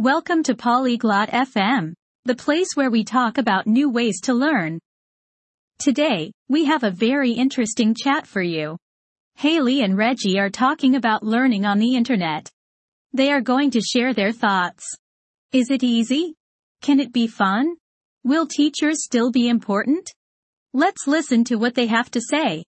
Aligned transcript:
Welcome 0.00 0.42
to 0.44 0.54
Polyglot 0.54 1.28
FM, 1.28 1.92
the 2.24 2.34
place 2.34 2.68
where 2.74 2.90
we 2.90 3.04
talk 3.04 3.36
about 3.36 3.66
new 3.66 3.90
ways 3.90 4.22
to 4.22 4.32
learn. 4.32 4.78
Today, 5.78 6.32
we 6.48 6.64
have 6.64 6.84
a 6.84 6.90
very 6.90 7.32
interesting 7.32 7.94
chat 7.94 8.26
for 8.26 8.40
you. 8.40 8.78
Haley 9.34 9.82
and 9.82 9.98
Reggie 9.98 10.38
are 10.38 10.48
talking 10.48 10.94
about 10.96 11.22
learning 11.22 11.66
on 11.66 11.78
the 11.78 11.94
internet. 11.96 12.48
They 13.12 13.30
are 13.30 13.42
going 13.42 13.72
to 13.72 13.82
share 13.82 14.14
their 14.14 14.32
thoughts. 14.32 14.86
Is 15.52 15.70
it 15.70 15.82
easy? 15.82 16.34
Can 16.80 16.98
it 16.98 17.12
be 17.12 17.26
fun? 17.26 17.74
Will 18.24 18.46
teachers 18.46 19.04
still 19.04 19.30
be 19.30 19.50
important? 19.50 20.08
Let's 20.72 21.06
listen 21.06 21.44
to 21.44 21.56
what 21.56 21.74
they 21.74 21.88
have 21.88 22.10
to 22.12 22.22
say. 22.22 22.64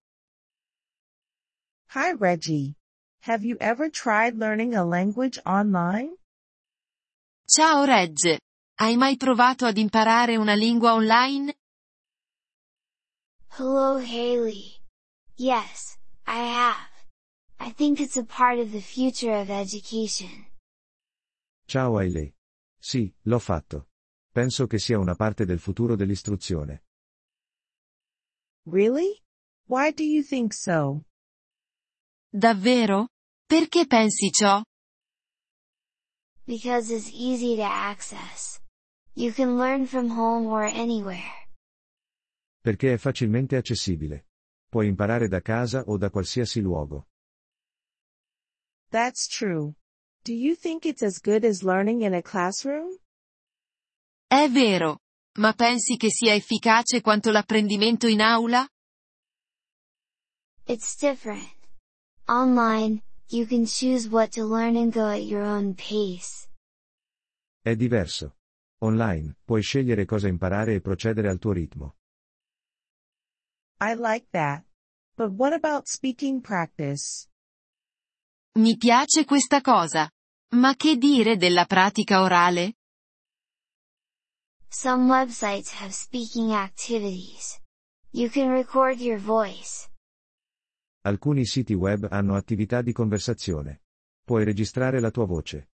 Hi 1.88 2.12
Reggie. 2.12 2.74
Have 3.20 3.42
you 3.42 3.56
ever 3.58 3.88
tried 3.88 4.36
learning 4.36 4.74
a 4.74 4.84
language 4.84 5.38
online? 5.46 6.10
Ciao 7.44 7.84
Reg. 7.84 8.38
Hai 8.78 8.96
mai 8.96 9.16
provato 9.16 9.66
ad 9.66 9.76
imparare 9.76 10.36
una 10.36 10.54
lingua 10.54 10.94
online? 10.94 11.54
Hello 13.58 13.98
Haley. 13.98 14.80
Yes, 15.36 15.98
I 16.26 16.38
have. 16.38 16.88
I 17.58 17.72
think 17.74 18.00
it's 18.00 18.16
a 18.16 18.24
part 18.24 18.58
of 18.58 18.70
the 18.70 18.80
future 18.80 19.38
of 19.38 19.50
education. 19.50 20.46
Ciao 21.66 21.98
Hailey. 21.98 22.34
Sì, 22.78 23.12
l'ho 23.24 23.38
fatto. 23.38 23.88
Penso 24.32 24.66
che 24.66 24.78
sia 24.78 24.98
una 24.98 25.14
parte 25.14 25.44
del 25.44 25.58
futuro 25.58 25.94
dell'istruzione. 25.94 26.84
Really? 28.64 29.20
Why 29.66 29.92
do 29.92 30.02
you 30.04 30.22
think 30.22 30.54
so? 30.54 31.04
Davvero? 32.30 33.08
Perché 33.46 33.86
pensi 33.86 34.30
ciò? 34.30 34.62
Because 36.46 36.90
it's 36.90 37.10
easy 37.12 37.56
to 37.56 37.62
access. 37.62 38.60
You 39.14 39.32
can 39.32 39.56
learn 39.58 39.86
from 39.86 40.10
home 40.10 40.46
or 40.46 40.64
anywhere. 40.64 41.48
Perché 42.60 42.94
è 42.94 42.96
facilmente 42.98 43.56
accessibile. 43.56 44.26
Puoi 44.68 44.86
imparare 44.86 45.28
da 45.28 45.40
casa 45.40 45.84
o 45.86 45.96
da 45.96 46.10
qualsiasi 46.10 46.60
luogo. 46.60 47.06
That's 48.90 49.26
true. 49.28 49.74
Do 50.24 50.32
you 50.32 50.54
think 50.54 50.84
it's 50.84 51.02
as 51.02 51.20
good 51.20 51.44
as 51.44 51.62
learning 51.62 52.02
in 52.02 52.14
a 52.14 52.22
classroom? 52.22 52.96
È 54.28 54.48
vero. 54.48 54.98
Ma 55.38 55.52
pensi 55.52 55.96
che 55.96 56.10
sia 56.10 56.34
efficace 56.34 57.00
quanto 57.00 57.30
l'apprendimento 57.30 58.06
in 58.06 58.20
aula? 58.20 58.66
It's 60.66 60.96
different. 60.96 61.50
Online, 62.28 63.02
you 63.32 63.46
can 63.46 63.66
choose 63.66 64.08
what 64.08 64.32
to 64.32 64.44
learn 64.44 64.76
and 64.76 64.92
go 64.92 65.08
at 65.08 65.24
your 65.24 65.42
own 65.42 65.74
pace. 65.74 66.48
È 67.62 67.74
diverso. 67.74 68.36
Online, 68.82 69.36
puoi 69.44 69.62
scegliere 69.62 70.04
cosa 70.04 70.28
imparare 70.28 70.74
e 70.74 70.80
procedere 70.80 71.28
al 71.28 71.38
tuo 71.38 71.52
ritmo. 71.52 71.96
I 73.80 73.94
like 73.94 74.26
that. 74.32 74.64
But 75.16 75.32
what 75.32 75.52
about 75.52 75.86
speaking 75.86 76.40
practice? 76.40 77.28
Mi 78.54 78.76
piace 78.76 79.24
questa 79.24 79.60
cosa. 79.60 80.10
Ma 80.54 80.74
che 80.74 80.96
dire 80.96 81.36
della 81.36 81.64
pratica 81.64 82.22
orale? 82.22 82.74
Some 84.68 85.06
websites 85.06 85.72
have 85.80 85.92
speaking 85.92 86.52
activities. 86.52 87.60
You 88.10 88.28
can 88.30 88.50
record 88.50 89.00
your 89.00 89.18
voice. 89.18 89.81
Alcuni 91.04 91.44
siti 91.44 91.74
web 91.74 92.06
hanno 92.10 92.36
attività 92.36 92.80
di 92.80 92.92
conversazione. 92.92 93.82
Puoi 94.22 94.44
registrare 94.44 95.00
la 95.00 95.10
tua 95.10 95.26
voce. 95.26 95.70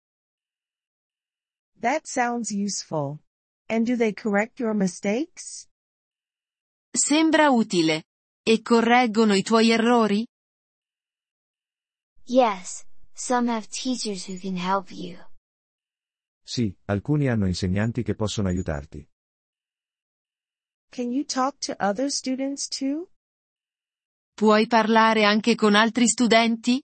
That 1.81 2.07
sounds 2.07 2.51
useful. 2.51 3.19
And 3.67 3.87
do 3.87 3.97
they 3.97 4.15
correct 4.15 4.59
your 4.59 4.75
mistakes? 4.75 5.69
Sembra 6.91 7.51
utile. 7.51 8.05
E 8.43 8.63
correggono 8.63 9.35
i 9.35 9.43
tuoi 9.43 9.71
errori? 9.71 10.27
Yes, 12.25 12.87
some 13.13 13.51
have 13.51 13.69
teachers 13.69 14.27
who 14.27 14.39
can 14.39 14.57
help 14.57 14.91
you. 14.91 15.19
Sì, 16.43 16.75
alcuni 16.87 17.29
hanno 17.29 17.47
insegnanti 17.47 18.03
che 18.03 18.15
possono 18.15 18.49
aiutarti. 18.49 19.07
Can 20.91 21.13
you 21.13 21.25
talk 21.25 21.59
to 21.67 21.77
other 21.79 22.11
students 22.11 22.67
too? 22.67 23.11
Puoi 24.39 24.69
parlare 24.69 25.25
anche 25.25 25.57
con 25.57 25.75
altri 25.75 26.07
studenti? 26.07 26.81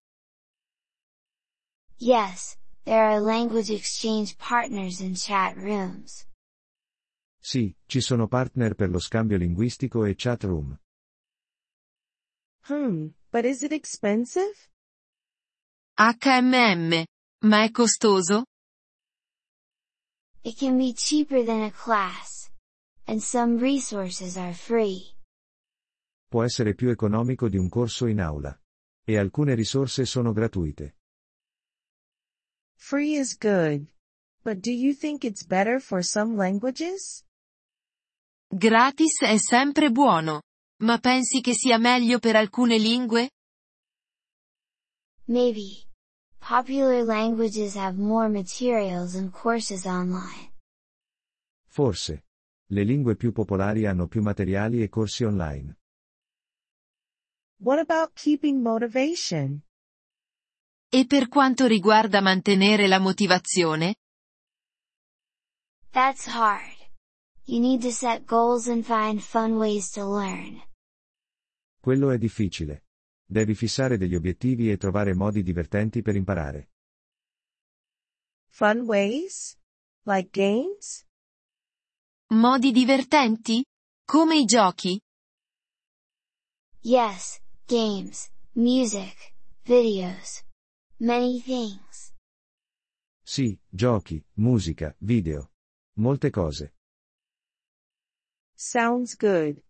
Yes, 1.98 2.56
there 2.82 2.98
are 2.98 3.20
language 3.20 3.72
exchange 3.72 4.34
partners 4.34 4.98
in 4.98 5.14
chat 5.14 5.54
rooms. 5.54 6.26
Sì, 7.38 7.72
ci 7.86 8.00
sono 8.00 8.26
partner 8.26 8.74
per 8.74 8.90
lo 8.90 8.98
scambio 8.98 9.36
linguistico 9.36 10.04
e 10.04 10.16
chat 10.16 10.42
room. 10.42 10.76
Hmm, 12.66 13.10
but 13.30 13.44
is 13.44 13.62
it 13.62 13.70
expensive? 13.70 14.52
HMM. 15.96 17.04
Ma 17.44 17.62
è 17.62 17.70
costoso? 17.70 18.46
It 20.42 20.58
can 20.58 20.76
be 20.76 20.92
cheaper 20.92 21.44
than 21.44 21.62
a 21.62 21.70
class. 21.70 22.50
And 23.06 23.22
some 23.22 23.58
resources 23.60 24.36
are 24.36 24.54
free. 24.54 25.14
Può 26.34 26.42
essere 26.42 26.74
più 26.74 26.90
economico 26.90 27.48
di 27.48 27.56
un 27.56 27.68
corso 27.68 28.06
in 28.06 28.20
aula. 28.20 28.60
E 29.04 29.16
alcune 29.16 29.54
risorse 29.54 30.04
sono 30.04 30.32
gratuite. 30.32 30.96
Free 32.76 33.16
is 33.16 33.38
good. 33.38 33.86
But 34.42 34.58
do 34.58 34.72
you 34.72 34.94
think 34.94 35.22
it's 35.22 35.46
better 35.46 35.80
for 35.80 36.02
some 36.02 36.34
languages? 36.34 37.22
Gratis 38.48 39.20
è 39.22 39.36
sempre 39.38 39.92
buono. 39.92 40.42
Ma 40.82 40.98
pensi 40.98 41.40
che 41.40 41.54
sia 41.54 41.78
meglio 41.78 42.18
per 42.18 42.34
alcune 42.34 42.78
lingue? 42.78 43.30
Maybe. 45.26 45.86
Popular 46.40 47.04
languages 47.04 47.76
have 47.76 47.96
more 47.96 48.28
materials 48.28 49.14
and 49.14 49.30
courses 49.30 49.84
online. 49.84 50.52
Forse. 51.68 52.24
Le 52.70 52.82
lingue 52.82 53.14
più 53.14 53.30
popolari 53.30 53.86
hanno 53.86 54.08
più 54.08 54.20
materiali 54.20 54.82
e 54.82 54.88
corsi 54.88 55.22
online. 55.22 55.78
What 57.58 57.78
about 57.78 58.12
keeping 58.14 58.60
motivation? 58.60 59.62
E 60.88 61.06
per 61.06 61.28
quanto 61.28 61.66
riguarda 61.66 62.20
mantenere 62.20 62.86
la 62.86 62.98
motivazione? 62.98 63.96
That's 65.90 66.26
hard. 66.26 66.76
You 67.46 67.60
need 67.60 67.82
to 67.82 67.90
set 67.92 68.24
goals 68.24 68.68
and 68.68 68.84
find 68.84 69.20
fun 69.20 69.56
ways 69.56 69.90
to 69.90 70.04
learn. 70.04 70.62
Quello 71.80 72.10
è 72.10 72.18
difficile. 72.18 72.84
Devi 73.26 73.54
fissare 73.54 73.96
degli 73.96 74.14
obiettivi 74.14 74.70
e 74.70 74.76
trovare 74.76 75.14
modi 75.14 75.42
divertenti 75.42 76.02
per 76.02 76.16
imparare. 76.16 76.70
Fun 78.48 78.80
ways? 78.86 79.56
Like 80.04 80.30
games? 80.30 81.04
Modi 82.28 82.72
divertenti? 82.72 83.64
Come 84.04 84.36
i 84.36 84.44
giochi? 84.44 85.00
Yes, 86.80 87.40
games, 87.66 88.30
music, 88.54 89.34
videos. 89.64 90.42
Many 91.00 91.40
things. 91.40 92.12
Sì, 93.22 93.58
giochi, 93.68 94.22
musica, 94.34 94.94
video. 94.98 95.50
Molte 95.96 96.30
cose. 96.30 96.74
Sounds 98.54 99.16
good. 99.16 99.62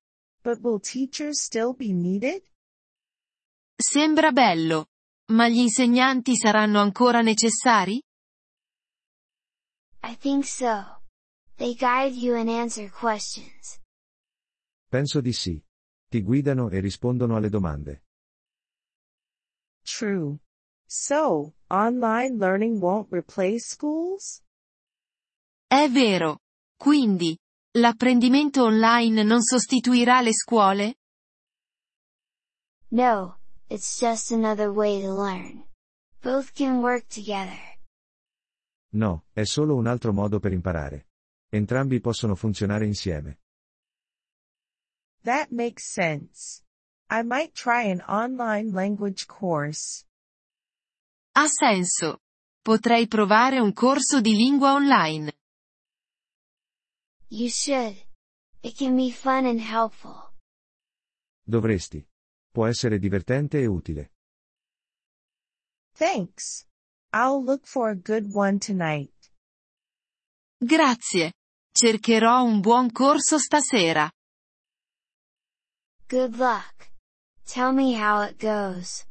But 0.43 0.60
will 0.60 0.81
teachers 0.81 1.43
still 1.43 1.72
be 1.75 1.93
needed? 1.93 2.43
Sembra 3.77 4.31
bello. 4.32 4.88
Ma 5.32 5.49
gli 5.49 5.59
insegnanti 5.59 6.37
saranno 6.37 6.81
ancora 6.81 7.22
necessari? 7.22 8.03
I 10.03 10.16
think 10.16 10.44
so. 10.44 11.00
They 11.56 11.75
guide 11.75 12.14
you 12.14 12.35
and 12.37 12.49
answer 12.49 12.90
questions. 12.90 13.81
Penso 14.88 15.20
di 15.20 15.32
sì. 15.32 15.62
Ti 16.14 16.22
guidano 16.22 16.70
e 16.70 16.78
rispondono 16.78 17.34
alle 17.34 17.49
domande. 17.49 18.05
True. 19.82 20.38
So, 20.87 21.55
online 21.66 22.37
learning 22.37 22.81
won't 22.81 23.11
replace 23.11 23.66
schools? 23.66 24.40
È 25.66 25.88
vero. 25.90 26.38
Quindi, 26.76 27.37
l'apprendimento 27.78 28.62
online 28.62 29.25
non 29.25 29.43
sostituirà 29.43 30.20
le 30.20 30.32
scuole? 30.32 30.94
No, 32.90 33.40
it's 33.66 33.99
just 33.99 34.31
another 34.31 34.69
way 34.69 35.02
to 35.02 35.12
learn. 35.12 35.66
Both 36.22 36.52
can 36.52 36.78
work 36.78 37.08
together. 37.08 37.58
No, 38.90 39.25
è 39.32 39.43
solo 39.43 39.75
un 39.75 39.88
altro 39.88 40.12
modo 40.12 40.38
per 40.38 40.52
imparare. 40.52 41.08
Entrambi 41.49 41.99
possono 41.99 42.37
funzionare 42.37 42.87
insieme. 42.87 43.40
That 45.25 45.50
makes 45.50 45.91
sense. 45.91 46.62
I 47.09 47.23
might 47.23 47.55
try 47.55 47.85
an 47.85 48.03
online 48.03 48.73
language 48.73 49.26
course. 49.26 50.05
Ha 51.35 51.47
senso. 51.49 52.21
Potrei 52.62 53.06
provare 53.06 53.59
un 53.59 53.73
corso 53.73 54.21
di 54.21 54.35
lingua 54.35 54.73
online. 54.73 55.32
You 57.29 57.49
should. 57.49 57.97
It 58.62 58.76
can 58.76 58.97
be 58.97 59.11
fun 59.11 59.47
and 59.47 59.61
helpful. 59.61 60.32
Dovresti. 61.43 62.06
Può 62.50 62.67
essere 62.67 62.99
divertente 62.99 63.61
e 63.61 63.67
utile. 63.67 64.12
Thanks. 65.94 66.67
I'll 67.12 67.43
look 67.43 67.67
for 67.67 67.91
a 67.91 67.97
good 67.97 68.31
one 68.32 68.59
tonight. 68.59 69.32
Grazie. 70.59 71.32
Cercherò 71.73 72.43
un 72.44 72.61
buon 72.61 72.93
corso 72.93 73.38
stasera. 73.38 74.11
Good 76.06 76.37
luck. 76.37 76.93
Tell 77.47 77.73
me 77.73 77.95
how 77.99 78.29
it 78.29 78.39
goes. 78.39 79.06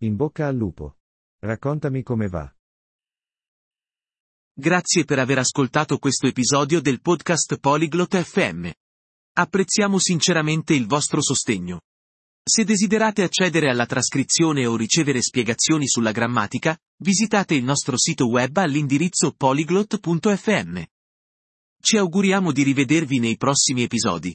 In 0.00 0.16
bocca 0.16 0.46
al 0.46 0.56
lupo. 0.56 0.96
Raccontami 1.40 2.02
come 2.02 2.26
va. 2.26 2.50
Grazie 4.56 5.04
per 5.04 5.18
aver 5.18 5.38
ascoltato 5.38 5.98
questo 5.98 6.26
episodio 6.26 6.80
del 6.80 7.02
podcast 7.02 7.58
Polyglot 7.58 8.18
FM. 8.18 8.70
Apprezziamo 9.34 9.98
sinceramente 9.98 10.72
il 10.72 10.86
vostro 10.86 11.20
sostegno. 11.20 11.82
Se 12.42 12.64
desiderate 12.64 13.22
accedere 13.22 13.68
alla 13.68 13.84
trascrizione 13.84 14.64
o 14.64 14.76
ricevere 14.76 15.20
spiegazioni 15.20 15.86
sulla 15.86 16.12
grammatica, 16.12 16.74
visitate 17.02 17.56
il 17.56 17.64
nostro 17.64 17.98
sito 17.98 18.26
web 18.26 18.56
all'indirizzo 18.56 19.32
polyglot.fm. 19.32 20.82
Ci 21.78 21.98
auguriamo 21.98 22.52
di 22.52 22.62
rivedervi 22.62 23.18
nei 23.18 23.36
prossimi 23.36 23.82
episodi. 23.82 24.34